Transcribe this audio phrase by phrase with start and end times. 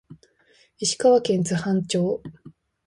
[0.79, 2.23] 石川県津幡町